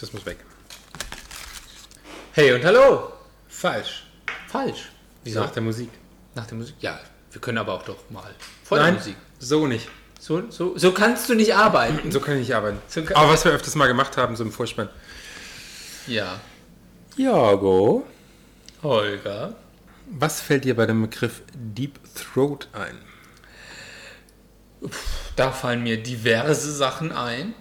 [0.00, 0.38] Das muss weg.
[2.32, 3.12] Hey und hallo.
[3.48, 4.06] Falsch.
[4.46, 4.90] Falsch.
[5.24, 5.40] Wieso?
[5.40, 5.90] Nach der Musik.
[6.34, 6.76] Nach der Musik?
[6.80, 7.00] Ja,
[7.32, 9.16] wir können aber auch doch mal vor der Nein, Musik.
[9.38, 9.88] so nicht.
[10.20, 12.10] So, so, so kannst du nicht arbeiten.
[12.10, 12.78] So kann ich nicht arbeiten.
[12.88, 14.88] So Aber was wir öfters mal gemacht haben, so im Vorspann.
[16.06, 16.40] Ja.
[17.16, 18.06] Jago.
[18.82, 19.54] Holger.
[20.10, 22.98] Was fällt dir bei dem Begriff Deep Throat ein?
[25.36, 27.54] Da fallen mir diverse Sachen ein.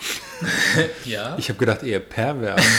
[1.04, 1.36] ja.
[1.38, 2.62] Ich habe gedacht eher pervers.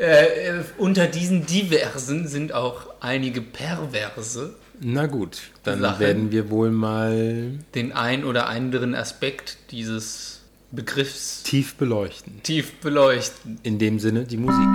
[0.00, 4.54] Äh, äh, unter diesen diversen sind auch einige perverse.
[4.78, 5.98] Na gut, dann Sachen.
[5.98, 12.40] werden wir wohl mal Den ein oder anderen Aspekt dieses Begriffs tief beleuchten.
[12.44, 13.58] tief beleuchten.
[13.64, 14.68] In dem Sinne die Musik.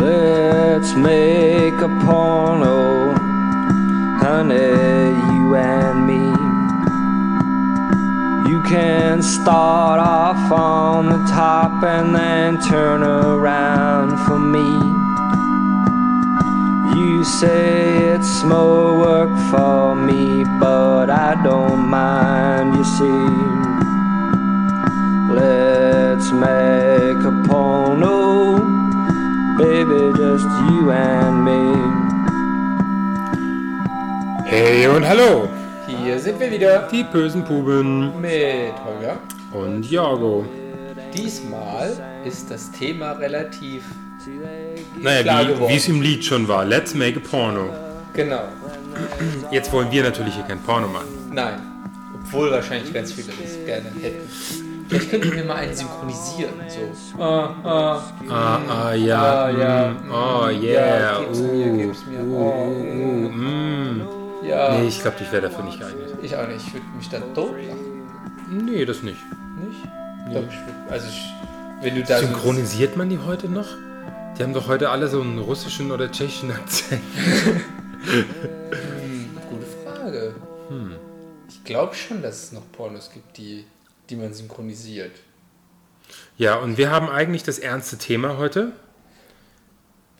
[0.00, 3.14] Let's make a porno,
[4.22, 4.54] honey,
[5.34, 6.24] you and me.
[8.50, 14.68] You can start off on the top and then turn around for me.
[16.96, 23.24] You say it's more work for me, but I don't mind, you see.
[25.34, 32.01] Let's make a porno, oh, baby, just you and me.
[34.52, 35.48] Hey und hallo,
[35.86, 39.16] Hier sind wir wieder die bösen Puben mit Holger.
[39.52, 40.44] und Jago.
[41.14, 41.90] Diesmal
[42.26, 43.82] ist das Thema relativ
[45.00, 45.72] Naja, Klar wie geworden.
[45.72, 46.66] wie es im Lied schon war.
[46.66, 47.70] Let's make a porno.
[48.12, 48.42] genau.
[49.50, 51.30] Jetzt wollen wir natürlich hier kein Porno machen.
[51.32, 51.54] Nein.
[52.14, 54.28] Obwohl wahrscheinlich ganz viele das gerne hätten.
[54.88, 56.52] Vielleicht könnten wir mal einen synchronisieren.
[56.68, 57.22] So.
[57.22, 59.22] Ah, ah, Ah, ah, ja.
[59.22, 59.88] Ah, ja.
[59.88, 61.20] mm, oh, Ja, yeah.
[61.20, 62.20] gib's uh, mir, gib's mir.
[62.20, 64.21] Uh, Oh, uh, mm.
[64.52, 64.78] Ja.
[64.78, 66.14] Nee, ich glaube, ich wäre dafür nicht geeignet.
[66.22, 66.66] Ich auch nicht.
[66.66, 68.02] Ich würde mich dann totlachen.
[68.50, 69.18] Nee, das nicht.
[69.58, 69.84] Nicht?
[70.34, 71.32] Doch, ich würd, also ich,
[71.82, 73.66] wenn du da so- Synchronisiert man die heute noch?
[74.38, 77.02] Die haben doch heute alle so einen russischen oder tschechischen Akzent.
[79.50, 80.34] Gute Frage.
[80.68, 80.96] Hm.
[81.48, 83.64] Ich glaube schon, dass es noch Pornos gibt, die,
[84.10, 85.12] die man synchronisiert.
[86.36, 88.72] Ja, und wir haben eigentlich das ernste Thema heute.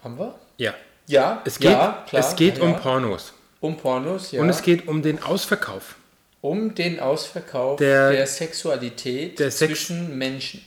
[0.04, 0.34] Haben wir?
[0.58, 0.74] Ja.
[1.06, 2.76] Ja, Es geht, ja, klar, es geht ja, um.
[2.76, 3.32] Pornos.
[3.62, 4.42] Um Pornos, ja.
[4.42, 5.94] Und es geht um den Ausverkauf.
[6.42, 10.62] um den Ausverkauf Der- der, Sexualität der Sex- zwischen Menschen.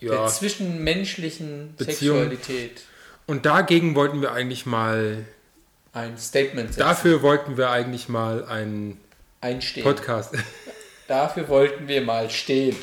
[0.00, 0.12] Ja.
[0.12, 2.18] Der zwischenmenschlichen Beziehung.
[2.30, 2.82] Sexualität.
[3.26, 5.24] Und dagegen wollten wir eigentlich mal,
[5.92, 6.80] Ein Statement setzen.
[6.80, 8.98] dafür wollten wir eigentlich mal einen
[9.40, 9.82] einstehen.
[9.84, 10.34] Podcast.
[11.08, 12.76] Dafür wollten wir mal stehen.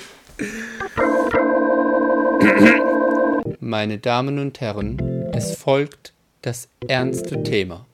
[3.59, 4.99] Meine Damen und Herren,
[5.33, 7.85] es folgt das ernste Thema.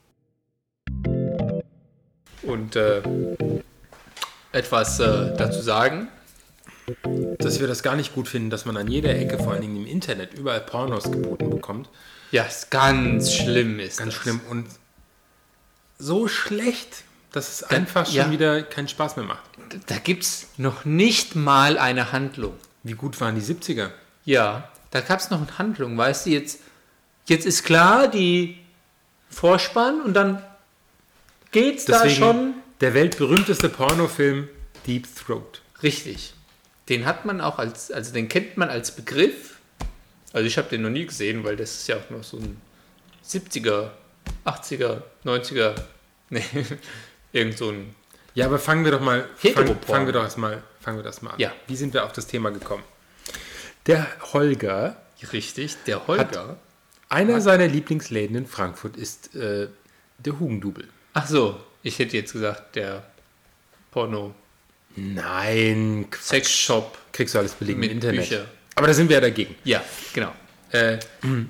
[2.46, 3.02] Und äh,
[4.52, 6.08] etwas äh, dazu sagen.
[7.40, 9.78] dass wir das gar nicht gut finden, dass man an jeder Ecke, vor allen Dingen
[9.78, 11.90] im Internet, überall Pornos geboten bekommt.
[12.32, 14.22] Ja, ist ganz schlimm ist Ganz das.
[14.22, 14.68] schlimm und
[15.98, 18.32] so schlecht, dass es einfach schon ja.
[18.32, 19.44] wieder keinen Spaß mehr macht.
[19.88, 22.54] Da gibt es noch nicht mal eine Handlung.
[22.84, 23.90] Wie gut waren die 70er?
[24.26, 26.60] Ja, da gab es noch eine Handlung, weißt du, jetzt,
[27.26, 28.60] jetzt ist klar, die
[29.30, 30.42] Vorspann und dann
[31.56, 34.50] geht's da Deswegen schon der weltberühmteste Pornofilm
[34.86, 35.62] Deep Throat.
[35.82, 36.34] richtig.
[36.90, 39.58] Den hat man auch als, also den kennt man als Begriff.
[40.34, 42.62] Also ich habe den noch nie gesehen, weil das ist ja auch noch so ein
[43.28, 43.90] 70er,
[44.46, 45.74] 80er, 90er,
[46.30, 46.44] nee,
[47.32, 47.96] irgend so ein,
[48.36, 51.32] Ja, aber fangen wir doch mal, fang, fangen wir doch erstmal, fangen wir das mal
[51.32, 51.40] an.
[51.40, 51.54] Ja.
[51.68, 52.84] Wie sind wir auf das Thema gekommen?
[53.88, 55.02] Der Holger,
[55.32, 56.58] richtig, der Holger.
[57.10, 59.70] einer seiner Lieblingsläden in Frankfurt ist äh,
[60.20, 60.88] der Hugendubel.
[61.18, 63.04] Ach so, ich hätte jetzt gesagt, der
[63.92, 64.36] Porno
[64.98, 66.22] Nein, Quatsch.
[66.24, 66.98] Sexshop.
[67.12, 68.20] kriegst du alles im Mit Internet.
[68.30, 68.46] Bücher.
[68.76, 69.56] Aber da sind wir ja dagegen.
[69.64, 69.84] Ja,
[70.14, 70.34] genau.
[70.72, 71.00] Äh,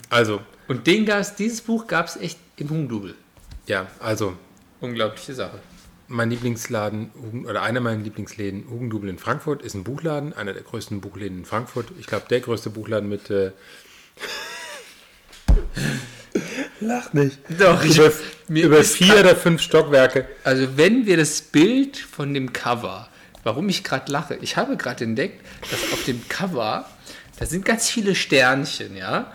[0.09, 3.15] also, Und den gab's, dieses Buch gab es echt im Hugendubel.
[3.67, 4.37] ja, also
[4.81, 5.59] Unglaubliche Sache.
[6.07, 7.09] mein Lieblingsladen
[7.47, 11.45] oder einer meiner Lieblingsläden Hugendubel in Frankfurt ist ein Buchladen, einer der größten Buchläden in
[11.45, 11.87] Frankfurt.
[11.99, 13.29] Ich glaube, der größte Buchladen mit.
[13.31, 13.51] Äh
[16.81, 17.37] Lach nicht.
[17.59, 18.11] Doch, ich- über
[18.47, 20.27] mir über vier oder fünf Stockwerke.
[20.43, 23.09] Also wenn wir das Bild von dem Cover,
[23.43, 25.41] warum ich gerade lache, ich habe gerade entdeckt,
[25.71, 26.89] dass auf dem Cover,
[27.39, 29.31] da sind ganz viele Sternchen, ja,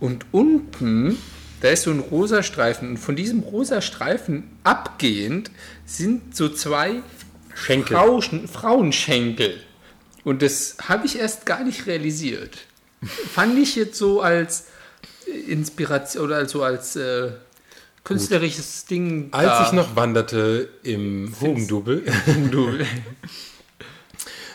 [0.00, 1.16] und unten,
[1.60, 5.50] da ist so ein rosa Streifen und von diesem rosa Streifen abgehend
[5.86, 7.02] sind so zwei
[7.54, 7.96] Schenkel.
[7.96, 9.60] Frauschen, Frauenschenkel.
[10.24, 12.58] Und das habe ich erst gar nicht realisiert.
[13.32, 14.66] Fand ich jetzt so als
[15.48, 17.30] Inspiration oder so als äh,
[18.04, 19.28] künstlerisches Ding.
[19.32, 22.02] Als ich noch wanderte im Hugendubel,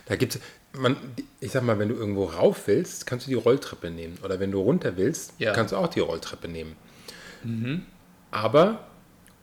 [0.06, 0.42] da gibt es,
[0.74, 0.96] man,
[1.40, 4.18] ich sag mal, wenn du irgendwo rauf willst, kannst du die Rolltreppe nehmen.
[4.24, 5.54] Oder wenn du runter willst, Ja.
[5.54, 6.76] kannst du auch die Rolltreppe nehmen.
[8.32, 8.88] Aber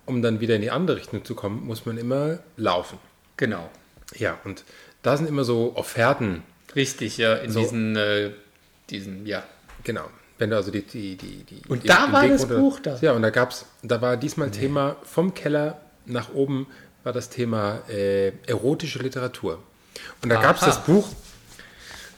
[0.07, 2.99] um dann wieder in die andere Richtung zu kommen, muss man immer laufen.
[3.37, 3.71] Genau.
[4.17, 4.65] Ja, und
[5.03, 6.43] da sind immer so Offerten.
[6.77, 7.61] Richtig, ja, in So.
[7.61, 8.31] diesen, äh,
[8.91, 9.45] diesen, ja.
[9.85, 10.05] Genau.
[10.45, 12.99] Wenn du also die, die, die, die Und da war Weg das Buch da?
[13.01, 16.67] Ja, und da gab's, da war diesmal Thema vom Keller nach oben
[17.03, 19.63] war das Thema äh, erotische Literatur.
[20.23, 20.67] Und da gab's Aha.
[20.67, 21.09] das Buch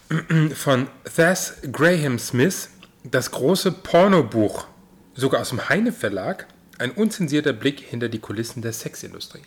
[0.56, 2.70] von Thas Graham Smith,
[3.04, 4.66] das große Pornobuch,
[5.14, 9.42] sogar aus dem Heine Verlag, ein unzensierter Blick hinter die Kulissen der Sexindustrie.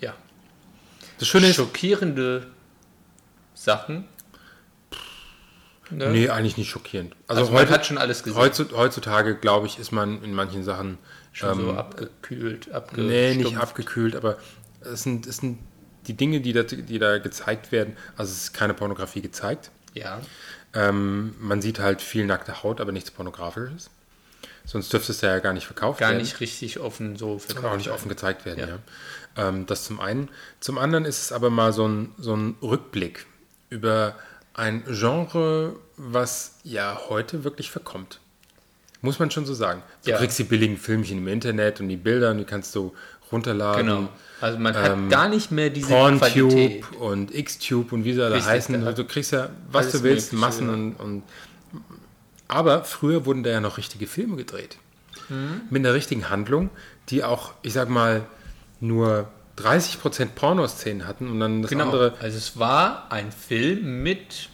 [0.00, 0.14] ja.
[1.18, 2.46] Das Schöne Schockierende
[3.54, 4.04] Sachen.
[5.90, 6.08] Ne?
[6.10, 7.14] nee, eigentlich nicht schockierend.
[7.26, 8.40] Also, Also man heute, hat schon alles gesehen.
[8.40, 10.98] heutzu- heutzutage, glaube ich, ist man in manchen Sachen
[11.32, 13.10] Schon so ähm, abgekühlt, abgestumpft.
[13.10, 14.36] Nee, nicht abgekühlt, aber
[14.80, 15.58] es sind, es sind
[16.06, 17.96] die Dinge, die da, die da gezeigt werden.
[18.16, 19.70] Also es ist keine Pornografie gezeigt.
[19.94, 20.20] Ja.
[20.74, 23.90] Ähm, man sieht halt viel nackte Haut, aber nichts Pornografisches.
[24.64, 26.20] Sonst dürfte es ja gar nicht verkauft Gar werden.
[26.20, 27.64] nicht richtig offen so verkauft.
[27.66, 27.94] auch nicht werden.
[27.96, 28.66] offen gezeigt werden, ja.
[29.36, 29.48] Ja.
[29.48, 30.28] Ähm, das zum einen.
[30.60, 33.26] Zum anderen ist es aber mal so ein, so ein Rückblick
[33.68, 34.14] über
[34.54, 38.20] ein Genre, was ja heute wirklich verkommt.
[39.02, 39.82] Muss man schon so sagen.
[40.04, 40.18] Du Ja.
[40.18, 42.92] kriegst die billigen Filmchen im Internet und die Bilder und die kannst du
[43.32, 43.86] runterladen.
[43.86, 44.08] Genau.
[44.40, 46.82] Also man hat ähm, gar nicht mehr diese Qualität.
[46.82, 48.84] PornTube und Xtube und wie sie alle heißen.
[48.84, 51.22] da- Du kriegst ja, was du willst, Massen und, und.
[52.48, 54.76] Aber früher wurden da ja noch richtige Filme gedreht.
[55.28, 55.62] Mhm.
[55.70, 56.70] Mit einer richtigen Handlung,
[57.08, 58.22] die auch, ich sag mal,
[58.80, 59.28] nur
[59.60, 61.84] 30% Pornoszenen hatten und dann das Genau.
[61.86, 62.14] andere.
[62.20, 64.48] Also es war ein Film mit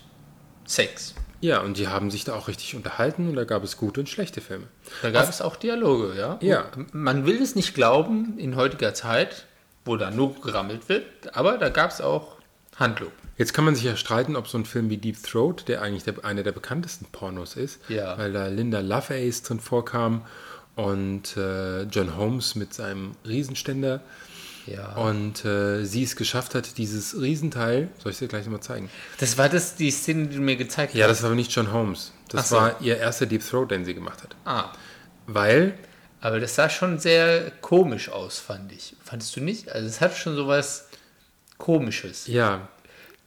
[0.67, 1.15] Sex.
[1.41, 4.09] Ja, und die haben sich da auch richtig unterhalten und da gab es gute und
[4.09, 4.65] schlechte Filme.
[5.03, 6.39] Da gab es auch Dialoge, ja.
[6.41, 6.65] Ja.
[6.75, 9.47] Und Man will es nicht glauben in heutiger Zeit,
[9.85, 11.05] wo da nur gerammelt wird,
[11.37, 12.37] aber da gab es auch
[12.77, 13.13] Handlung.
[13.39, 16.05] Jetzt kann man sich ja streiten, ob so ein Film wie Deep Throat, der eigentlich
[16.05, 18.17] der, einer der bekanntesten Pornos ist, Ja.
[18.19, 20.23] weil da Linda Lovelace drin vorkam
[20.75, 24.01] und äh, John Holmes mit seinem Riesenständer
[24.67, 24.95] Ja.
[24.97, 28.91] und äh, sie es geschafft hat, dieses Riesenteil, soll ich dir gleich mal zeigen?
[29.19, 31.19] Das war das, die Szene, die du mir gezeigt Ja, hast.
[31.21, 32.13] das war nicht John Holmes.
[32.29, 32.57] Das so.
[32.57, 34.35] war ihr erster Deep Throat, den sie gemacht hat.
[34.45, 34.73] Ah,
[35.29, 35.75] Weil,
[36.21, 38.97] aber das sah schon sehr komisch aus, fand ich.
[39.05, 39.71] Fandest du nicht?
[39.71, 40.89] Also es hat schon sowas
[41.59, 42.27] Komisches.
[42.27, 42.69] ja,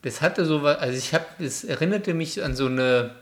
[0.02, 3.16] Das hatte sowas, also ich habe, es erinnerte mich an so eine,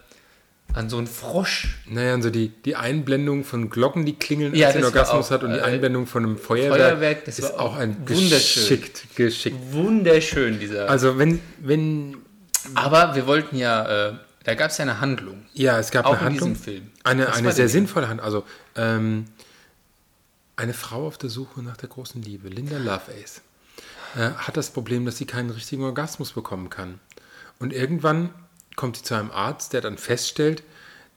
[0.78, 1.78] an so einen Frosch.
[1.88, 5.44] naja, also die, die Einblendung von Glocken, die klingeln, Ja, als war Orgasmus auch, hat
[5.44, 8.64] und die äh, Einblendung von einem Feuerwerk, Feuerwerk, das ist auch ein wunderschön.
[8.64, 9.58] geschickt, geschickt.
[9.72, 10.90] Wunderschön, dieser.
[10.90, 12.18] Also wenn, wenn
[12.76, 14.14] aber wir wollten ja, äh,
[14.44, 15.46] da gab es ja eine Handlung.
[15.54, 16.58] Ja, es gab Auch eine in Handlung.
[17.04, 18.26] Eine, eine sehr sinnvolle Handlung.
[18.26, 18.44] Also
[18.76, 19.26] ähm,
[20.56, 23.42] eine Frau auf der Suche nach der großen Liebe, Linda Lovelace,
[24.16, 27.00] äh, hat das Problem, dass sie keinen richtigen Orgasmus bekommen kann.
[27.60, 28.30] Und irgendwann
[28.78, 30.64] kommt sie zu einem Arzt, der dann feststellt,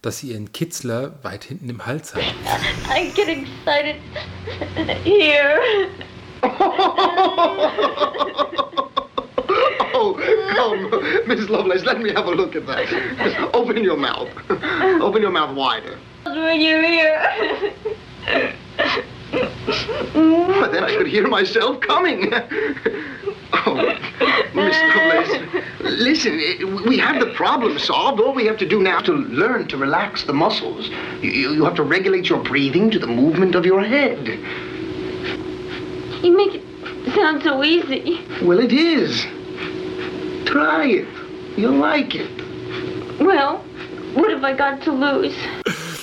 [0.03, 2.25] dass sie ihren Kitzler weit hinten im Hals hat.
[2.93, 3.97] I get excited
[5.05, 5.61] here.
[9.93, 10.19] Oh,
[10.55, 10.89] come,
[11.27, 12.87] Miss Lovelace, let me have a look at that.
[13.53, 14.29] Open your mouth.
[15.03, 15.99] Open your mouth wider.
[16.25, 17.21] When you're here.
[19.31, 22.33] But then I could hear myself coming.
[23.53, 23.75] Oh,
[24.55, 25.41] Miss Lovelace,
[25.83, 28.21] listen, it- we have the problem solved.
[28.21, 30.89] All we have to do now is to learn to relax the muscles.
[31.23, 34.39] You, you you have to regulate your breathing to the movement of your head.
[36.23, 36.63] You make it
[37.15, 38.21] sound so easy.
[38.43, 39.27] Well, it is.
[40.47, 41.09] Try it.
[41.57, 42.31] You'll like it.
[43.21, 43.59] Well,
[44.15, 45.35] what have I got to lose?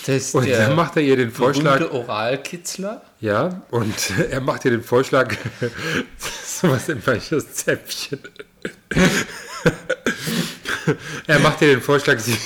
[0.05, 3.01] Das Und dann macht er ihr den Vorschlag, berühmte Oralkitzler.
[3.19, 3.93] ja, und
[4.31, 5.35] er macht ihr den Vorschlag,
[6.61, 8.19] sowas in welches Zäpfchen.
[11.27, 12.37] er macht ihr den Vorschlag, sie,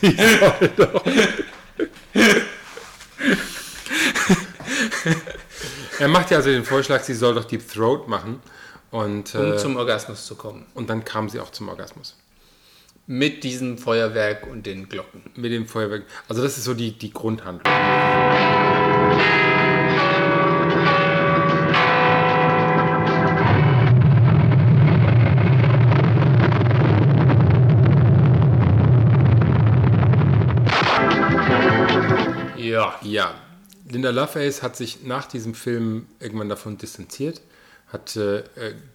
[0.00, 1.04] sie soll doch.
[5.98, 8.40] er macht ihr also den Vorschlag, sie soll doch Deep Throat machen.
[8.90, 10.66] Und, um äh, zum Orgasmus zu kommen.
[10.74, 12.16] und dann kam sie auch zum Orgasmus.
[13.06, 15.22] Mit diesem Feuerwerk und den Glocken.
[15.34, 16.04] Mit dem Feuerwerk.
[16.28, 17.70] Also das ist so die, die Grundhandlung.
[33.02, 33.10] Ja.
[33.30, 33.34] Ja,
[33.90, 37.40] Linda Lovelace hat sich nach diesem Film irgendwann davon distanziert,
[37.88, 38.42] hat äh,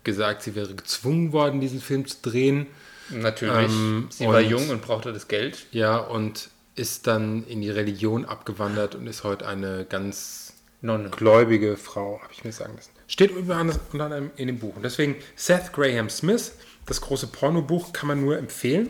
[0.03, 2.67] gesagt, sie wäre gezwungen worden, diesen Film zu drehen.
[3.11, 3.71] Natürlich.
[3.71, 5.65] Ähm, Sie war und- jung und brauchte das Geld.
[5.71, 11.09] Ja, und ist dann in die Religion abgewandert und ist heute eine ganz Nonne.
[11.09, 12.91] gläubige Frau, habe ich mir sagen lassen.
[13.07, 14.75] Steht unter anderem in dem Buch.
[14.75, 16.53] Und deswegen Seth Graham Smith,
[16.85, 18.89] das große Pornobuch, kann man nur empfehlen,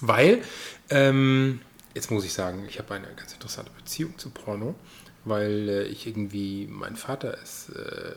[0.00, 0.42] weil,
[0.90, 1.60] ähm,
[1.94, 4.74] jetzt muss ich sagen, ich habe eine ganz interessante Beziehung zu Porno,
[5.24, 8.16] weil äh, ich irgendwie, mein Vater ist äh,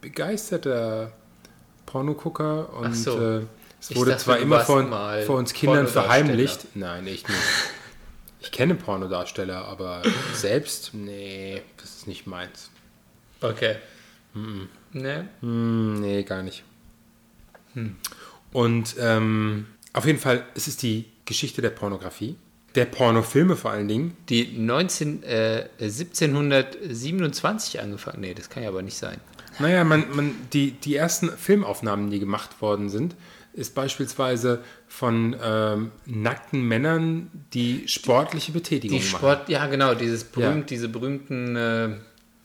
[0.00, 1.12] begeisterter
[1.86, 3.18] Pornogucker und so.
[3.20, 3.46] äh,
[3.80, 4.90] es Ich wurde dachte, zwar immer von,
[5.26, 6.66] vor uns Kindern verheimlicht.
[6.74, 7.40] Nein, echt nicht.
[8.40, 10.02] Ich kenne Pornodarsteller, aber
[10.34, 12.70] selbst, nee, das ist nicht meins.
[13.40, 13.76] Okay.
[14.92, 15.28] Ne?
[15.40, 16.64] Hm, nee, gar nicht.
[18.52, 22.36] Und ähm, auf jeden Fall, es ist die Geschichte der Pornografie,
[22.74, 24.16] der Pornofilme vor allen Dingen.
[24.28, 28.20] Die 19, äh, 1727 angefangen.
[28.20, 29.18] Nee, das kann ja aber nicht sein.
[29.58, 33.14] Naja, man, man, die, die ersten Filmaufnahmen, die gemacht worden sind,
[33.52, 39.18] ist beispielsweise von ähm, nackten Männern, die sportliche Betätigung Die machen.
[39.18, 40.76] Sport, ja genau, dieses berühmt, Ja.
[40.76, 41.88] diese berühmten äh,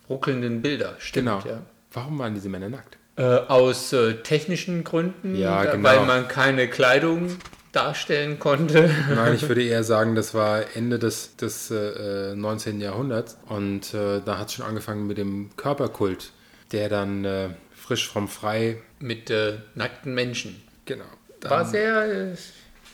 [0.09, 0.95] ruckelnden Bilder.
[0.99, 1.39] Stimmt, Genau.
[1.47, 1.61] ja.
[1.93, 2.97] Warum waren diese Männer nackt?
[3.15, 5.87] Äh, aus äh, technischen Gründen, Ja, da- genau.
[5.89, 7.37] weil man keine Kleidung
[7.77, 8.89] darstellen konnte.
[9.13, 12.81] Nein, ich würde eher sagen, das war Ende des, des äh, 19.
[12.81, 16.31] Jahrhunderts und äh, da hat es schon angefangen mit dem Körperkult,
[16.71, 20.61] der dann äh, frisch vom Frei, Mit äh, nackten Menschen.
[20.85, 21.05] genau.
[21.41, 22.35] War sehr, äh,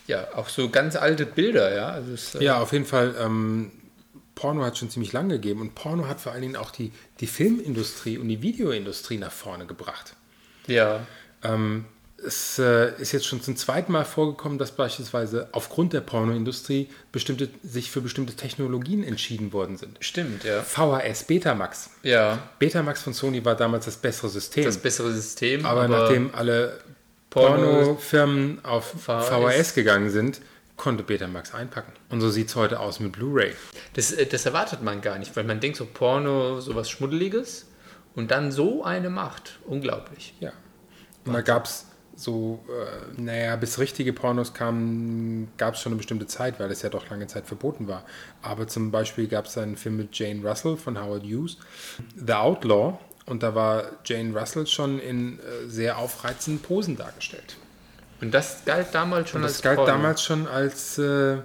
[0.08, 1.88] ja, auch so ganz alte Bilder, ja.
[1.88, 3.72] Also es, äh, Ja, auf jeden Fall, ähm,
[4.36, 7.28] Porno hat schon ziemlich lange gegeben und Porno hat vor allen Dingen auch die, die
[7.28, 10.16] Filmindustrie und die Videoindustrie nach vorne gebracht.
[10.68, 11.08] ja.
[11.42, 11.86] Ähm,
[12.25, 17.50] es äh, ist jetzt schon zum zweiten Mal vorgekommen, dass beispielsweise aufgrund der Pornoindustrie bestimmte,
[17.63, 19.98] sich für bestimmte Technologien entschieden worden sind.
[20.00, 20.62] Stimmt, ja.
[20.62, 21.89] VHS Betamax.
[22.03, 24.63] Ja, Betamax von Sony war damals das bessere System.
[24.65, 25.65] das bessere System.
[25.65, 26.80] aber, nachdem alle
[27.30, 29.27] Porno- Pornofirmen auf VHS.
[29.30, 29.74] VHS.
[29.75, 30.42] gegangen sind,
[30.77, 31.92] konnte Betamax einpacken.
[32.10, 33.53] Und so sieht es heute aus mit Blu-ray.
[33.94, 37.68] Das, äh, das erwartet man gar nicht, weil man denkt so Porno, sowas Schmuddeliges
[38.15, 39.60] und dann so eine Macht.
[39.65, 40.34] Unglaublich.
[40.39, 40.51] Ja.
[41.25, 45.98] Und da gab es so, äh, naja, bis richtige Pornos kamen, gab es schon eine
[45.98, 48.03] bestimmte Zeit, weil es ja doch lange Zeit verboten war.
[48.41, 51.58] Aber zum Beispiel gab es einen Film mit Jane Russell von Howard Hughes,
[52.15, 52.98] The Outlaw.
[53.25, 57.55] Und da war Jane Russell schon in äh, sehr aufreizenden Posen dargestellt.
[58.22, 59.91] Und das galt damals schon Und das als galt Porno.
[59.91, 61.38] damals schon als, äh,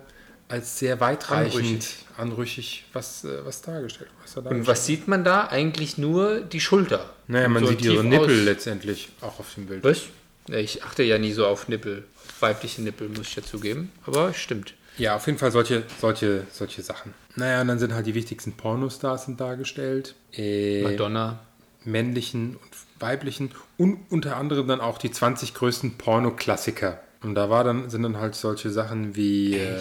[0.48, 2.06] als sehr weitreichend, Anrüchig.
[2.16, 5.46] anrüchig, was, äh, was dargestellt da Und was sieht man da?
[5.48, 7.08] Eigentlich nur die Schulter.
[7.28, 9.82] Naja, man so sieht ihre Nippel aus- letztendlich auch auf dem Bild.
[9.84, 10.02] Was?
[10.48, 12.04] Ich achte ja nie so auf Nippel.
[12.28, 13.92] Auf weibliche Nippel, muss ich ja zugeben.
[14.06, 14.74] Aber stimmt.
[14.96, 17.14] Ja, auf jeden Fall solche, solche, solche Sachen.
[17.36, 20.14] Naja, und dann sind halt die wichtigsten Pornostars sind dargestellt.
[20.32, 21.38] Äh, Madonna.
[21.84, 27.00] männlichen und weiblichen und unter anderem dann auch die 20 größten Pornoklassiker.
[27.22, 29.78] Und da war dann, sind dann halt solche Sachen wie äh,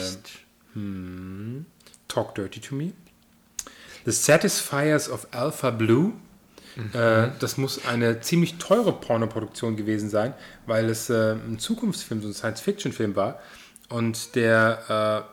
[0.73, 1.65] hm,
[2.07, 2.91] Talk Dirty to Me,
[4.05, 6.13] The Satisfiers of Alpha Blue.
[6.93, 10.33] Äh, das muss eine ziemlich teure Pornoproduktion gewesen sein,
[10.65, 13.39] weil es äh, ein Zukunftsfilm, so ein Science-Fiction-Film war
[13.89, 15.25] und der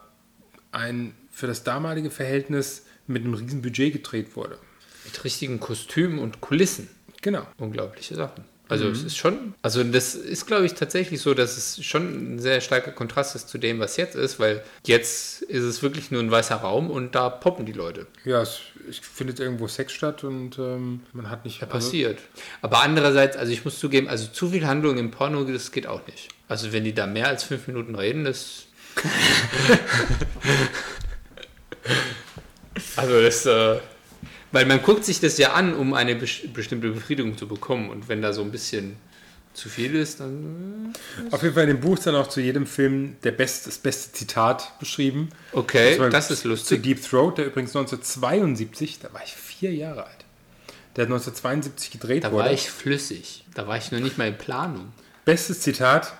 [0.72, 4.58] äh, ein für das damalige Verhältnis mit einem riesen Budget gedreht wurde.
[5.04, 6.88] Mit richtigen Kostümen und Kulissen.
[7.20, 7.46] Genau.
[7.58, 8.44] Unglaubliche Sachen.
[8.74, 12.38] Also es ist schon, also das ist glaube ich tatsächlich so, dass es schon ein
[12.38, 16.20] sehr starker Kontrast ist zu dem, was jetzt ist, weil jetzt ist es wirklich nur
[16.20, 18.06] ein weißer Raum und da poppen die Leute.
[18.24, 21.60] Ja, es, es findet irgendwo Sex statt und ähm, man hat nicht.
[21.60, 22.18] Ja, passiert.
[22.62, 26.04] Aber andererseits, also ich muss zugeben, also zu viel Handlung im Porno, das geht auch
[26.06, 26.28] nicht.
[26.48, 28.66] Also wenn die da mehr als fünf Minuten reden, das...
[32.96, 33.46] also das...
[33.46, 33.78] Äh,
[34.54, 37.90] weil man guckt sich das ja an, um eine bes- bestimmte Befriedigung zu bekommen.
[37.90, 38.96] Und wenn da so ein bisschen
[39.52, 40.92] zu viel ist, dann...
[41.30, 43.78] Auf jeden Fall in dem Buch ist dann auch zu jedem Film der best, das
[43.78, 45.28] beste Zitat beschrieben.
[45.52, 46.82] Okay, das ist Zu lustig.
[46.82, 50.24] Deep Throat, der übrigens 1972, da war ich vier Jahre alt,
[50.96, 52.44] der hat 1972 gedreht Da wurde.
[52.44, 53.44] war ich flüssig.
[53.54, 54.92] Da war ich noch nicht mal in Planung.
[55.24, 56.12] Bestes Zitat: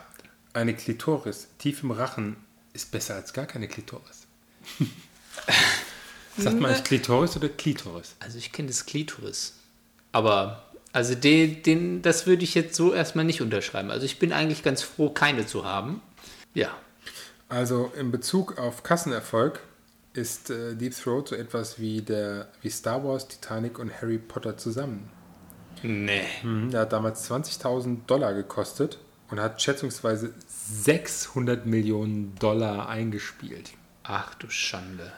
[0.53, 2.37] Eine Klitoris tief im Rachen
[2.73, 4.27] ist besser als gar keine Klitoris.
[6.37, 8.17] Sagt man eigentlich Klitoris oder Klitoris?
[8.21, 9.55] Also ich kenne das Klitoris.
[10.13, 13.91] Aber also den, den, das würde ich jetzt so erstmal nicht unterschreiben.
[13.91, 16.01] Also ich bin eigentlich ganz froh, keine zu haben.
[16.55, 16.71] Ja.
[17.49, 19.61] Also in Bezug auf Kassenerfolg
[20.13, 24.57] ist äh, Deep Throat so etwas wie, der, wie Star Wars, Titanic und Harry Potter
[24.57, 25.11] zusammen.
[25.83, 26.23] Nee.
[26.43, 28.99] Mhm, Der hat damals 20.000 Dollar gekostet
[29.31, 33.73] und hat schätzungsweise 600 Millionen Dollar eingespielt.
[34.05, 35.13] Ach du Schande.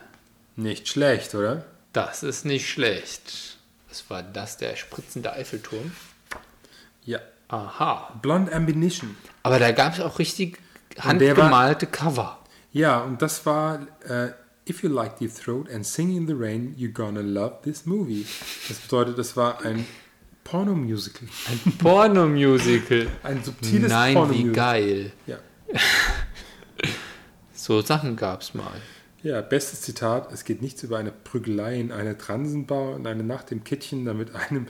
[0.57, 1.65] Nicht schlecht, oder?
[1.93, 3.59] Das ist nicht schlecht.
[3.89, 4.57] Was war das?
[4.57, 5.93] Der spritzende Eiffelturm?
[7.05, 7.19] Ja.
[7.49, 8.19] Aha.
[8.23, 9.17] Blonde Ambition.
[9.43, 10.59] Aber da gab es auch richtig
[10.97, 12.39] war- handgemalte Cover.
[12.73, 14.31] Ja, und das war äh,
[14.69, 18.27] If you like the throat and sing in the rain, you're gonna love this movie.
[18.69, 19.87] Das bedeutet, es war ein
[20.43, 21.29] Pornomusical.
[21.49, 23.07] Ein Pornomusical.
[23.23, 24.53] Ein subtiles Nein, wie Pornomusical.
[24.53, 25.13] geil.
[25.27, 25.39] Ja.
[27.53, 28.81] So Sachen gab's mal.
[29.27, 30.33] Ja, bestes Zitat.
[30.33, 34.35] Es geht nichts über eine Prügelei in einer Transenbar und eine Nacht im Kittchen, damit
[34.35, 34.69] einem,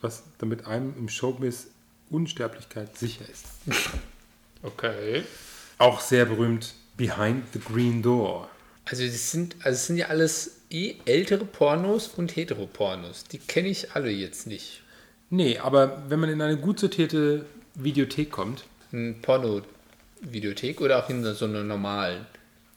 [0.00, 1.68] was, damit einem im Showbiz
[2.08, 3.46] Unsterblichkeit sicher ist.
[4.62, 5.24] Okay.
[5.78, 8.48] Auch sehr berühmt, Behind the Green Door.
[8.86, 13.24] Also das sind, also es sind ja alles eh ältere Pornos und Heteropornos.
[13.24, 14.82] Die kenne ich alle jetzt nicht.
[15.28, 21.22] Nee, aber wenn man in eine gut sortierte Videothek kommt, Ein Porno-Videothek oder auch in
[21.34, 22.24] so einer normalen?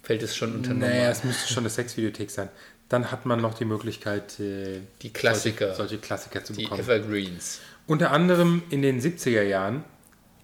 [0.01, 1.11] Fällt es schon unter naja, normal?
[1.11, 2.49] es müsste schon eine Sexvideothek sein,
[2.87, 5.67] dann hat man noch die Möglichkeit, äh, Die Klassiker.
[5.67, 6.81] solche, solche Klassiker zu Die bekommen.
[6.81, 7.59] Evergreens.
[7.85, 9.83] Unter anderem in den 70er Jahren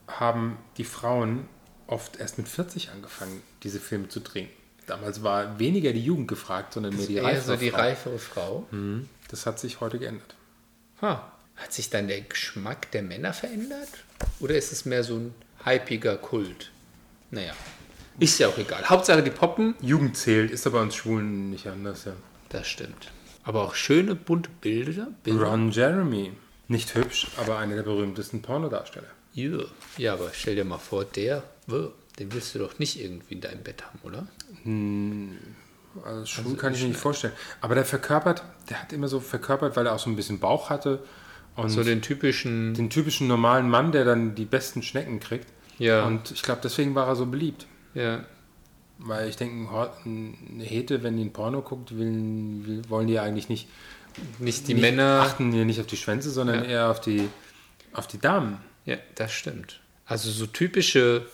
[0.08, 1.48] haben die Frauen
[1.88, 4.50] oft erst mit 40 angefangen, diese Filme zu drehen.
[4.88, 7.78] Damals war weniger die Jugend gefragt, sondern mehr die reifere so die Frau.
[7.80, 8.68] reifere Frau.
[9.30, 10.36] Das hat sich heute geändert.
[11.02, 11.32] Ha.
[11.56, 13.88] Hat sich dann der Geschmack der Männer verändert?
[14.40, 15.34] Oder ist es mehr so ein
[15.64, 16.72] hypiger Kult?
[17.32, 17.54] Naja,
[18.20, 18.84] ist ja auch egal.
[18.88, 22.06] Hauptsache die poppen, Jugend zählt, ist aber uns Schwulen nicht anders.
[22.06, 22.14] Ja.
[22.50, 23.12] das stimmt.
[23.44, 25.08] Aber auch schöne bunte Bilder.
[25.24, 25.46] Bilder.
[25.46, 26.32] Ron Jeremy,
[26.68, 29.08] nicht hübsch, aber einer der berühmtesten Pornodarsteller.
[29.34, 29.60] Ja.
[29.98, 33.64] ja, aber stell dir mal vor, der, den willst du doch nicht irgendwie in deinem
[33.64, 34.28] Bett haben, oder?
[36.04, 37.34] Also schwul kann ich mir nicht vorstellen.
[37.62, 40.70] Aber der verkörpert, der hat immer so verkörpert, weil er auch so ein bisschen Bauch
[40.70, 41.04] hatte
[41.56, 45.48] und So den typischen, den typischen normalen Mann, der dann die besten Schnecken kriegt.
[45.78, 46.06] Ja.
[46.06, 47.66] Und ich glaube, deswegen war er so beliebt.
[47.96, 48.24] Ja,
[49.00, 49.68] Weil ich denke,
[50.06, 53.68] eine Hete, wenn die ein Porno guckt, will, wollen die ja eigentlich nicht.
[54.40, 55.22] nicht die nicht, Männer.
[55.24, 56.70] achten die nicht auf die Schwänze, sondern Ja.
[56.70, 57.28] eher auf die,
[57.94, 58.60] auf die Damen.
[58.86, 59.82] Ja, das stimmt.
[60.06, 61.26] Also so typische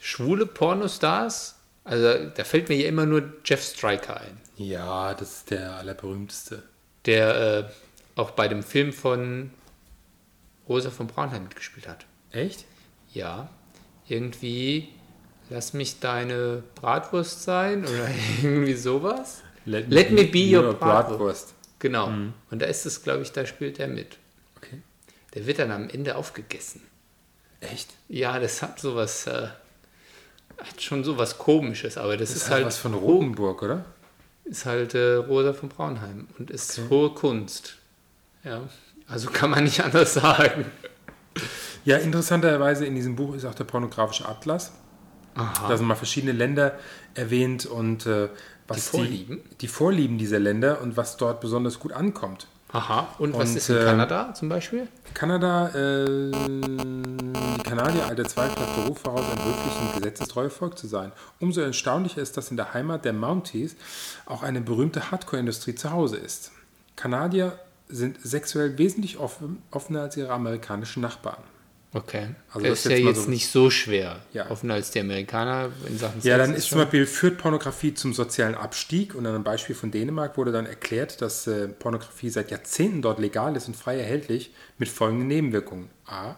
[0.00, 5.50] schwule Pornostars, also da fällt mir ja immer nur Jeff Stryker ein, Ja, das ist
[5.50, 6.62] der allerberühmteste.
[7.06, 9.50] der äh, auch bei dem Film von
[10.68, 12.06] Rosa von Braunheim mitgespielt hat.
[12.30, 12.64] Echt?
[13.12, 13.48] Ja,
[14.08, 14.88] irgendwie
[15.50, 18.08] lass mich deine Bratwurst sein oder
[18.42, 19.42] irgendwie sowas.
[19.66, 21.54] Let me be your Bratwurst.
[21.78, 22.06] Genau.
[22.50, 24.18] Und da ist es, glaube ich, da spielt er mit.
[24.56, 24.80] Okay.
[25.34, 26.82] Der wird dann am Ende aufgegessen.
[27.60, 27.90] Echt?
[28.08, 29.48] Ja, das hat sowas, äh,
[30.58, 33.84] hat schon sowas komisches, aber das, Das ist halt was von Rotenburg, oder?
[34.44, 37.76] ist halt äh, Rosa von Braunheim und ist hohe Kunst.
[38.44, 38.60] Ja,
[39.08, 40.66] also kann man nicht anders sagen.
[41.86, 44.72] Ja, interessanterweise in diesem Buch ist auch der pornografische Atlas.
[45.34, 46.78] Da sind mal verschiedene Länder
[47.14, 48.28] erwähnt und äh,
[48.68, 49.40] was Die Vorlieben?
[49.52, 52.46] Die, die Vorlieben dieser Länder und was dort besonders gut ankommt.
[52.72, 53.08] Aha.
[53.18, 54.88] Und was Und, ist in ähm, Kanada zum Beispiel?
[55.12, 60.88] Kanada, äh, die Kanadier alter Zweifel auf Beruf voraus, ein höfliches und gesetzestreues Volk zu
[60.88, 61.12] sein.
[61.38, 63.76] Umso erstaunlicher ist, dass in der Heimat der Mounties
[64.26, 66.50] auch eine berühmte Hardcore-Industrie zu Hause ist.
[66.96, 71.42] Kanadier sind sexuell wesentlich offen, offener als ihre amerikanischen Nachbarn.
[71.94, 72.34] Okay.
[72.52, 74.20] Also das das ist ja jetzt so- nicht so schwer.
[74.32, 74.50] Ja.
[74.50, 78.12] Offener als die Amerikaner in Sachen Ja, dann ist schon- zum Beispiel, führt Pornografie zum
[78.12, 82.50] sozialen Abstieg und an einem Beispiel von Dänemark wurde dann erklärt, dass äh, Pornografie seit
[82.50, 85.88] Jahrzehnten dort legal ist und frei erhältlich mit folgenden Nebenwirkungen.
[86.06, 86.34] A.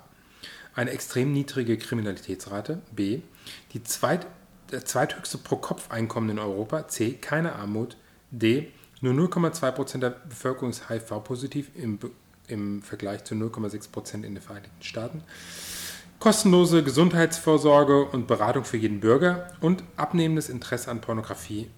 [0.74, 2.82] Eine extrem niedrige Kriminalitätsrate.
[2.94, 3.20] B.
[3.72, 4.26] Die zweit,
[4.70, 6.86] der zweithöchste Pro-Kopf-Einkommen in Europa.
[6.88, 7.12] C.
[7.14, 7.96] Keine Armut.
[8.30, 8.68] D.
[9.00, 11.98] Nur 0,2% der Bevölkerung ist HIV-positiv im,
[12.48, 15.22] im Vergleich zu 0,6% in den Vereinigten Staaten
[16.18, 21.68] kostenlose Gesundheitsvorsorge und Beratung für jeden Bürger und abnehmendes Interesse an Pornografie.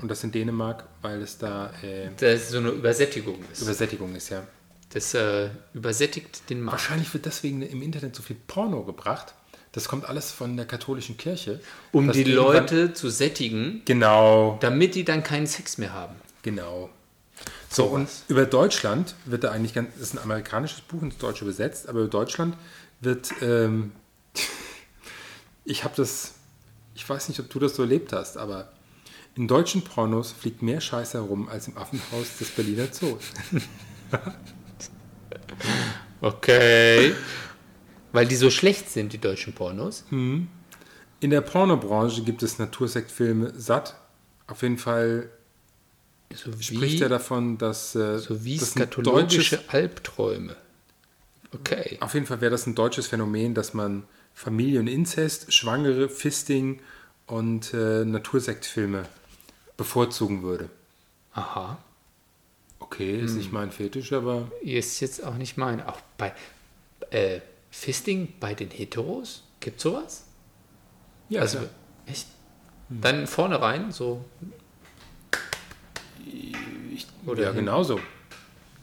[0.00, 3.62] Und das in Dänemark, weil es da äh, das so eine Übersättigung ist.
[3.62, 4.42] Übersättigung ist, ja.
[4.90, 6.80] Das äh, übersättigt den Markt.
[6.80, 9.34] Wahrscheinlich wird deswegen im Internet so viel Porno gebracht.
[9.72, 11.60] Das kommt alles von der katholischen Kirche.
[11.92, 16.14] Um die Leute zu sättigen, Genau, damit die dann keinen Sex mehr haben.
[16.42, 16.90] genau.
[17.70, 21.44] So, und über Deutschland wird da eigentlich ganz, das ist ein amerikanisches Buch ins Deutsche
[21.44, 22.56] übersetzt, aber über Deutschland
[23.00, 23.92] wird, ähm,
[25.64, 26.34] ich habe das,
[26.94, 28.72] ich weiß nicht, ob du das so erlebt hast, aber
[29.34, 33.22] in deutschen Pornos fliegt mehr Scheiße herum als im Affenhaus des Berliner Zoos.
[36.20, 37.14] Okay.
[38.12, 40.04] Weil die so schlecht sind, die deutschen Pornos.
[40.10, 40.50] In
[41.20, 43.96] der Pornobranche gibt es Natursektfilme satt.
[44.46, 45.30] Auf jeden Fall
[46.34, 50.56] So spricht wie, er davon, dass äh, so wie das deutsches, Albträume.
[51.54, 51.96] Okay.
[52.00, 56.80] auf jeden Fall wäre das ein deutsches Phänomen, dass man Familie und Inzest, Schwangere, Fisting
[57.26, 59.04] und äh, Natursektfilme
[59.76, 60.68] bevorzugen würde.
[61.32, 61.78] Aha.
[62.80, 65.82] Okay, ist nicht mein Fetisch, aber Ist jetzt auch nicht mein.
[65.84, 66.32] Auch bei
[67.10, 69.42] äh, Fisting bei den Heteros?
[69.60, 70.24] Gibt sowas?
[71.28, 71.70] ja, Also, klar.
[72.06, 72.26] echt?
[72.88, 74.24] Dann vorne rein, so.
[77.26, 78.00] Oder ja, hin- genauso.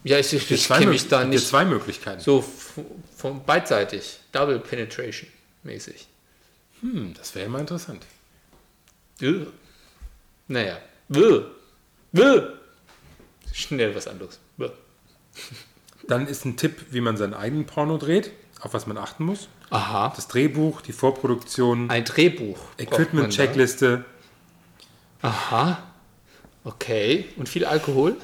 [0.03, 2.21] Ja, ich, ich, ich kenne mich da nicht zwei Möglichkeiten.
[2.21, 2.43] so
[3.17, 5.27] von beidseitig, Double Penetration
[5.63, 6.07] mäßig.
[6.81, 8.05] Hm, das wäre ja mal interessant.
[9.21, 9.47] Ugh.
[10.47, 10.77] Naja.
[11.09, 11.45] Ugh.
[12.15, 12.43] Ugh.
[13.51, 14.39] Schnell was anderes.
[14.59, 14.71] Ugh.
[16.07, 18.31] Dann ist ein Tipp, wie man seinen eigenen Porno dreht,
[18.61, 19.47] auf was man achten muss.
[19.71, 20.13] Aha.
[20.15, 22.59] Das Drehbuch, die Vorproduktion, Ein Drehbuch.
[22.77, 24.05] Equipment-Checkliste.
[25.23, 25.81] Aha.
[26.65, 27.25] Okay.
[27.37, 28.15] Und viel Alkohol?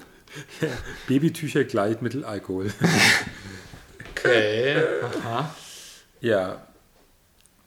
[1.08, 2.74] Babytücher, Gleitmittel, Alkohol.
[4.12, 4.82] Okay.
[5.24, 5.56] Aha.
[6.22, 6.62] ja.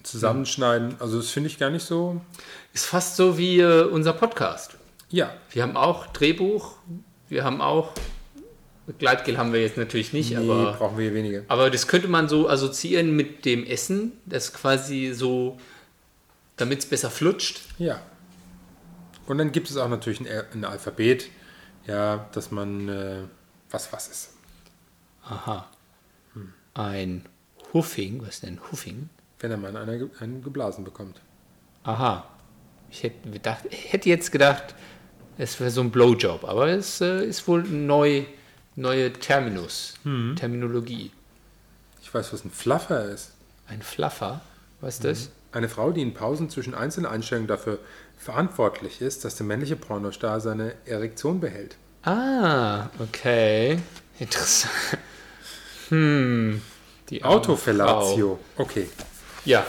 [0.02, 2.20] Zusammenschneiden, also das finde ich gar nicht so.
[2.74, 4.76] Ist fast so wie äh, unser Podcast.
[5.10, 6.74] Ja, Wir haben auch Drehbuch.
[7.28, 7.92] Wir haben auch.
[8.98, 10.72] Gleitgel haben wir jetzt natürlich nicht, nee, aber.
[10.72, 11.44] brauchen wir hier wenige.
[11.48, 15.56] Aber das könnte man so assoziieren mit dem Essen, das quasi so,
[16.56, 17.60] damit es besser flutscht.
[17.78, 18.02] Ja.
[19.26, 21.30] Und dann gibt es auch natürlich ein, ein Alphabet,
[21.86, 23.16] ja, dass man äh,
[23.70, 24.30] was was ist.
[25.24, 25.66] Aha.
[26.74, 27.24] Ein
[27.72, 29.08] Huffing, was ist denn Huffing?
[29.38, 31.20] Wenn der Mann einer, ge- einen geblasen bekommt.
[31.84, 32.28] Aha.
[32.90, 34.74] Ich hätte, gedacht, ich hätte jetzt gedacht,
[35.38, 38.24] es wäre so ein Blowjob, aber es äh, ist wohl neu,
[38.76, 39.94] neue Terminus,
[40.36, 41.10] Terminologie.
[42.02, 43.32] Ich weiß, was ein Fluffer ist.
[43.66, 44.40] Ein Fluffer,
[44.80, 45.30] was ist das?
[45.52, 47.78] Eine Frau, die in Pausen zwischen einzelnen Einstellungen dafür
[48.24, 51.76] verantwortlich ist, dass der männliche Pornostar seine Erektion behält.
[52.04, 53.78] Ah, okay.
[54.18, 54.72] Interessant.
[55.90, 56.62] Hm.
[57.10, 58.38] Die Autofellatio.
[58.56, 58.88] Okay.
[59.44, 59.66] Ja,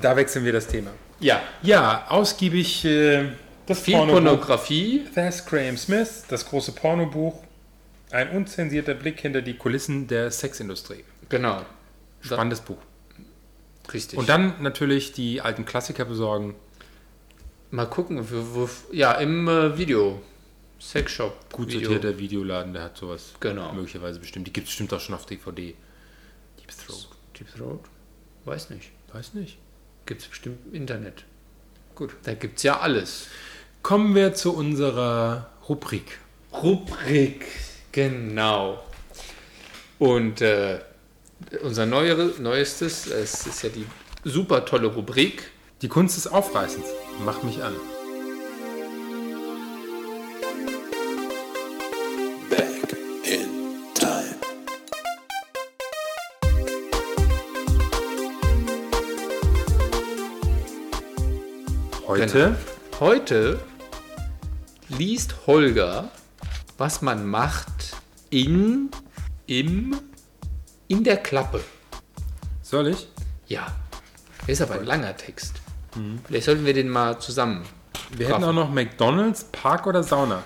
[0.00, 0.90] da wechseln wir das Thema.
[1.20, 1.42] ja.
[1.62, 3.32] Ja, ausgiebig äh,
[3.66, 4.22] das Viel Pornobuch.
[4.22, 5.04] Pornografie.
[5.12, 7.42] Thess Graham Smith, das große Pornobuch.
[8.10, 11.04] Ein unzensierter Blick hinter die Kulissen der Sexindustrie.
[11.28, 11.60] Genau.
[12.20, 12.78] Spannendes Buch.
[13.92, 14.18] Richtig.
[14.18, 16.54] Und dann natürlich die alten Klassiker besorgen.
[17.70, 20.22] Mal gucken, wo, wo, ja, im äh, Video.
[20.78, 21.52] Sexshop.
[21.52, 21.90] Gut Video.
[21.90, 23.72] sortierter Videoladen, der hat sowas Genau.
[23.72, 24.46] möglicherweise bestimmt.
[24.46, 25.74] Die gibt es bestimmt auch schon auf DVD.
[26.58, 27.08] Deep Throat.
[27.38, 27.80] Deep Throat?
[28.44, 28.90] Weiß nicht.
[29.12, 29.58] Weiß nicht.
[30.04, 31.24] Gibt es bestimmt im Internet.
[31.94, 32.10] Gut.
[32.24, 33.28] Da gibt es ja alles.
[33.82, 36.18] Kommen wir zu unserer Rubrik.
[36.52, 37.46] Rubrik.
[37.92, 38.84] Genau.
[39.98, 40.80] Und äh,
[41.62, 43.86] unser neuere, neuestes, es ist ja die
[44.24, 45.50] super tolle Rubrik.
[45.82, 46.84] Die Kunst des Aufreißens.
[47.24, 47.74] Mach mich an.
[52.48, 54.36] Back in time.
[62.06, 62.56] Heute
[62.98, 63.60] Heute
[64.88, 66.08] liest Holger,
[66.78, 67.94] was man macht
[68.30, 68.90] in,
[69.46, 70.00] im,
[70.88, 71.62] in der Klappe.
[72.62, 73.08] soll ich?
[73.48, 73.66] Ja,
[74.46, 75.60] ist aber ein langer Text.
[76.26, 77.62] Vielleicht sollten wir den mal zusammen.
[78.10, 78.58] Wir hätten Raffen.
[78.58, 80.44] auch noch McDonalds, Park oder Sauna.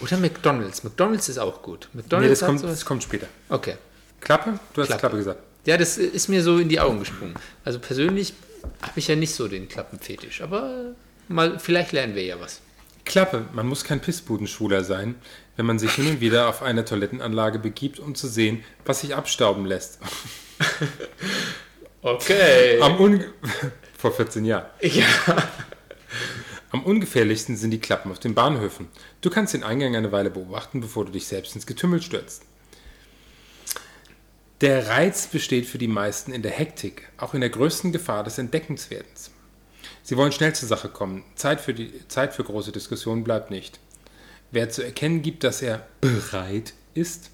[0.00, 0.84] Oder McDonalds.
[0.84, 1.88] McDonalds ist auch gut.
[1.92, 3.26] Nee, McDonalds das kommt, das kommt später.
[3.48, 3.76] Okay.
[4.20, 4.58] Klappe?
[4.74, 5.00] Du hast Klappe.
[5.00, 5.40] Klappe, gesagt.
[5.64, 7.34] Ja, das ist mir so in die Augen gesprungen.
[7.64, 8.34] Also persönlich
[8.82, 10.94] habe ich ja nicht so den Klappenfetisch, aber
[11.28, 12.60] mal, vielleicht lernen wir ja was.
[13.04, 13.46] Klappe.
[13.52, 15.14] Man muss kein Pissbudenschwuler sein,
[15.56, 19.14] wenn man sich hin und wieder auf eine Toilettenanlage begibt, um zu sehen, was sich
[19.14, 19.98] abstauben lässt.
[22.06, 22.80] Okay.
[22.80, 23.32] Am unge
[24.06, 24.66] Vor 14 Jahren.
[24.82, 25.04] ja.
[26.70, 28.86] Am ungefährlichsten sind die Klappen auf den Bahnhöfen.
[29.20, 32.44] Du kannst den Eingang eine Weile beobachten, bevor du dich selbst ins Getümmel stürzt.
[34.60, 38.38] Der Reiz besteht für die meisten in der Hektik, auch in der größten Gefahr des
[38.38, 39.32] Entdeckenswerdens.
[40.04, 41.24] Sie wollen schnell zur Sache kommen.
[41.34, 43.80] Zeit für, die, Zeit für große Diskussionen bleibt nicht.
[44.52, 47.30] Wer zu erkennen gibt, dass er bereit ist,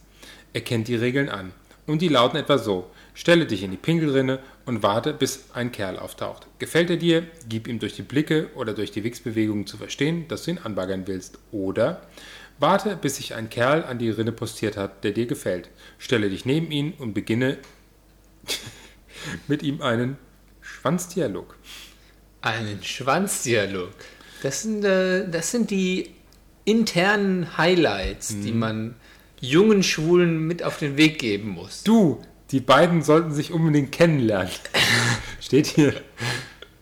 [0.55, 1.53] erkennt die Regeln an.
[1.87, 2.91] Und die lauten etwa so.
[3.15, 6.47] Stelle dich in die Pinkelrinne und warte, bis ein Kerl auftaucht.
[6.59, 10.45] Gefällt er dir, gib ihm durch die Blicke oder durch die Wichsbewegungen zu verstehen, dass
[10.45, 11.39] du ihn anbaggern willst.
[11.51, 12.03] Oder
[12.59, 15.69] warte, bis sich ein Kerl an die Rinne postiert hat, der dir gefällt.
[15.99, 17.59] Stelle dich neben ihn und beginne
[19.47, 20.17] mit ihm einen
[20.63, 21.57] Schwanzdialog.
[22.41, 23.93] Einen Schwanzdialog.
[24.43, 26.11] Das sind, äh, das sind die
[26.65, 28.95] internen Highlights, die man
[29.41, 31.83] jungen Schwulen mit auf den Weg geben muss.
[31.83, 32.23] Du,
[32.53, 34.51] die beiden sollten sich unbedingt kennenlernen.
[35.41, 35.95] Steht hier.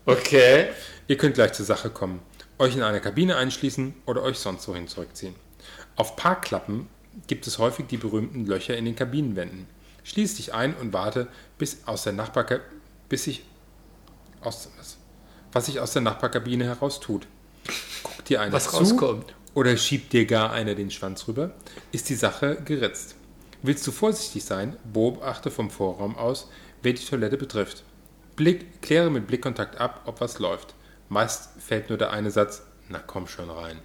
[0.04, 0.68] Okay.
[1.06, 2.20] Ihr könnt gleich zur Sache kommen,
[2.58, 5.34] euch in eine Kabine einschließen oder euch sonst wohin zurückziehen.
[5.96, 6.88] Auf Parkklappen
[7.26, 9.66] gibt es häufig die berühmten Löcher in den Kabinenwänden.
[10.04, 11.28] Schließ dich ein und warte,
[11.58, 12.60] bis aus der Nachbarka
[13.08, 13.44] bis sich
[14.40, 14.70] aus
[15.52, 17.26] was, sich aus der Nachbarkabine heraus tut.
[18.02, 19.34] Guckt dir einer Was zu rauskommt.
[19.54, 21.52] oder schiebt dir gar einer den Schwanz rüber,
[21.92, 23.16] ist die Sache geritzt.
[23.62, 26.48] Willst du vorsichtig sein, beobachte vom Vorraum aus,
[26.82, 27.82] wer die Toilette betrifft.
[28.36, 30.74] Blick, kläre mit Blickkontakt ab, ob was läuft.
[31.08, 33.78] Meist fällt nur der eine Satz, na komm schon rein.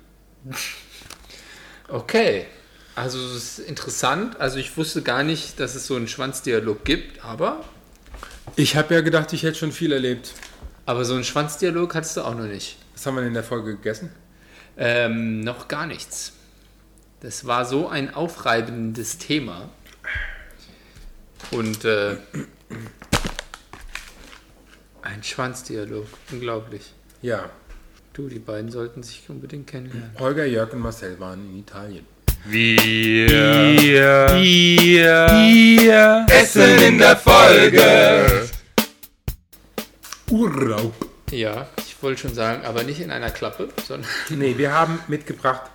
[1.87, 2.47] Okay.
[2.95, 4.39] Also es ist interessant.
[4.39, 7.63] Also ich wusste gar nicht, dass es so einen Schwanzdialog gibt, aber,
[8.55, 10.33] Ich habe ja gedacht, ich hätte schon viel erlebt.
[10.87, 12.77] aber so einen Schwanzdialog hattest du auch noch nicht.
[12.93, 14.11] Was haben wir denn in der Folge gegessen?
[14.77, 16.33] Ähm, noch gar nichts.
[17.25, 19.71] Das war so ein aufreibendes Thema.
[21.49, 22.17] Und äh,
[25.01, 26.05] ein Schwanzdialog.
[26.31, 26.93] Unglaublich.
[27.23, 27.49] Ja.
[28.13, 30.11] Du, die beiden sollten sich unbedingt kennenlernen.
[30.19, 32.05] Holger, Jörg und Marcel waren in Italien.
[36.29, 38.49] Essen in der Folge.
[40.29, 40.93] Urlaub.
[41.31, 45.71] Ja, ich wollte schon sagen, aber nicht in einer Klappe, sondern Nee, wir haben mitgebracht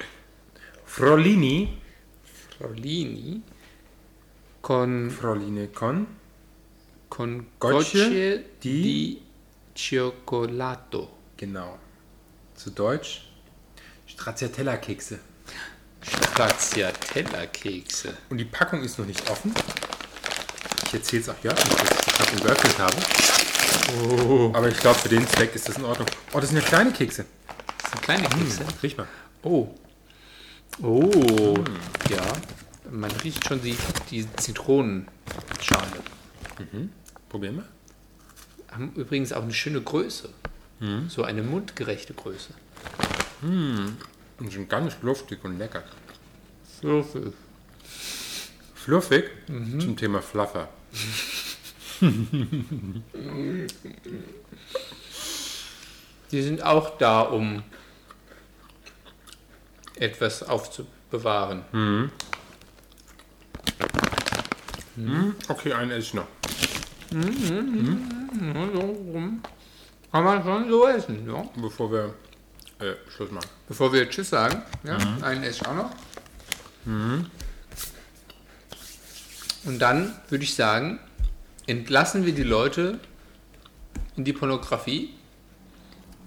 [0.95, 1.81] Frolini.
[2.59, 3.41] Frolini
[4.61, 6.05] con, Froline con.
[7.07, 9.23] con Gocce di- di
[9.73, 11.19] cioccolato.
[11.37, 11.79] Genau.
[12.57, 13.21] Zu Deutsch
[14.09, 15.21] Stracciatella-Kekse.
[16.03, 18.17] Stracciatella-Kekse.
[18.29, 19.55] Und die Packung ist noch nicht offen.
[20.87, 22.97] Ich erzähle es auch Jörg nicht, dass ich die Packung geöffnet habe.
[24.59, 26.09] Aber ich glaube, für den Zweck ist das in Ordnung.
[26.33, 27.27] Oh, das sind ja kleine Kekse.
[27.81, 28.65] Das sind kleine Kekse.
[28.83, 29.07] Riech mal.
[29.45, 29.73] Oh.
[30.83, 31.55] Oh.
[32.09, 32.23] Ja.
[32.91, 33.77] Man riecht schon die,
[34.11, 35.07] die Zitronenschale.
[37.29, 37.69] Probieren wir.
[38.73, 40.29] Haben übrigens auch eine schöne Größe.
[41.09, 42.55] So eine mundgerechte Größe.
[43.43, 43.97] Und
[44.39, 45.83] sind ganz luftig und lecker.
[46.81, 47.33] Viel.
[48.75, 50.69] Fluffig zum Thema Fluffer.
[56.33, 57.63] Die sind auch da, um
[60.01, 61.65] etwas aufzubewahren.
[65.49, 66.27] Okay, einen esse ich noch.
[70.11, 71.49] Kann man schon so essen, ja.
[71.57, 72.15] Bevor wir
[72.81, 73.49] äh, Schluss machen.
[73.69, 75.91] Bevor wir Tschüss sagen, ja, einen esse ich auch noch.
[79.65, 80.99] Und dann würde ich sagen,
[81.67, 82.99] entlassen wir die Leute
[84.17, 85.15] in die Pornografie.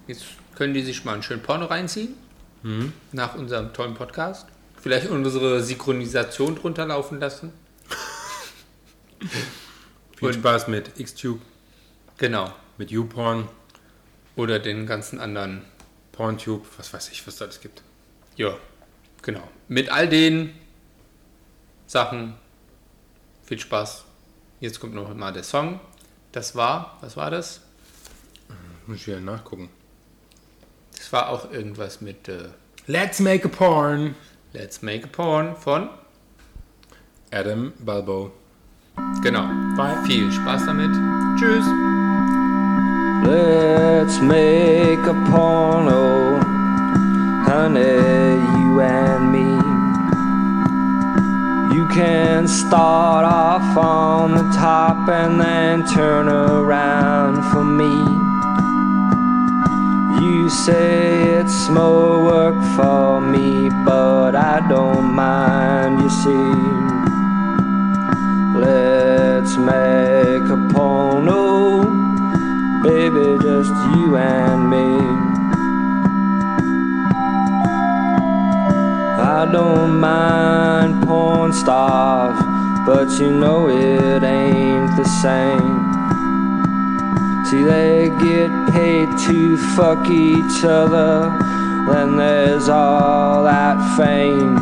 [0.07, 2.13] Jetzt können die sich mal einen schönen Porno reinziehen.
[3.12, 4.47] Nach unserem tollen Podcast.
[4.82, 7.52] Vielleicht unsere Synchronisation drunter laufen lassen.
[10.17, 11.41] Viel Und- Spaß mit Xtube,
[12.17, 12.54] Genau.
[12.78, 13.47] mit YouPorn,
[14.36, 15.62] Oder den ganzen anderen.
[16.12, 17.82] PornTube, was weiß ich, was da alles gibt.
[18.36, 18.56] Ja,
[19.21, 19.47] genau.
[19.67, 20.54] Mit all den
[21.88, 22.36] Sachen.
[23.43, 24.06] Viel Spaß.
[24.60, 25.80] Jetzt kommt noch mal der Song.
[26.32, 27.62] Das war, was war das?
[28.88, 29.69] Muss ich wieder nachgucken.
[31.13, 32.49] War auch irgendwas mit äh,
[32.88, 34.15] Let's make a porn.
[34.52, 35.89] Let's Make a Porn von.
[37.32, 38.32] Adam Balbo.
[39.21, 39.45] Genau.
[39.78, 39.95] Bye.
[40.08, 40.89] Viel Spaß damit.
[41.38, 41.65] Tschüss.
[43.23, 46.39] Let's make a porno,
[47.45, 49.47] honey, you and me.
[51.76, 58.22] You can start off on the top and then turn around for me.
[60.23, 66.53] You say it's more work for me, but I don't mind, you see.
[68.65, 71.83] Let's make a porno,
[72.83, 74.88] baby, just you and me.
[79.19, 82.39] I don't mind porn stars,
[82.86, 85.79] but you know it ain't the same.
[87.49, 91.29] See, they get paid to fuck each other,
[91.91, 94.55] then there's all that fame.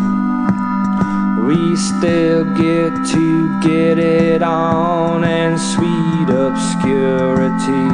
[1.46, 7.90] We still get to get it on and sweet obscurity.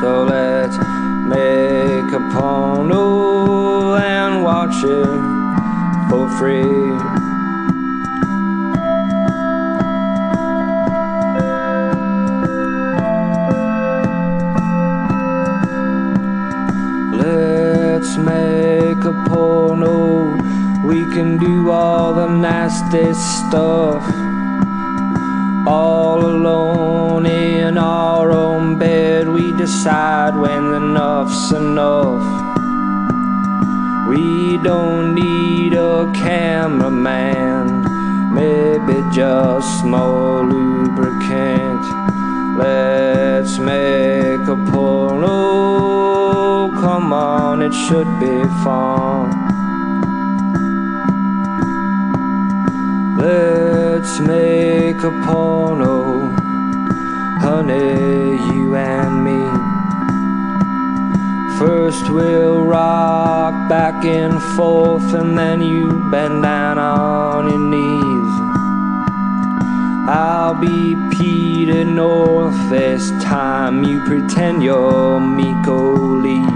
[0.00, 0.78] So let's
[1.26, 7.17] make a porno and watch it for free.
[18.28, 20.36] Make a porno.
[20.86, 24.04] We can do all the nasty stuff.
[25.66, 32.26] All alone in our own bed, we decide when enough's enough.
[34.08, 37.66] We don't need a cameraman,
[38.34, 41.84] maybe just more lubricant.
[42.58, 46.70] Let's make a porno.
[46.72, 49.30] Come on, it should be fun.
[53.16, 56.30] Let's make a porno,
[57.40, 59.40] honey, you and me.
[61.60, 68.34] First we'll rock back and forth, and then you bend down on your knees.
[70.08, 73.82] I'll be Peter North this time.
[73.82, 76.46] You pretend you're Miko Lee.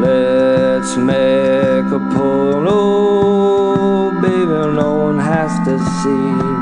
[0.00, 4.76] Let's make a porno, oh, baby.
[4.76, 6.61] No one has to see.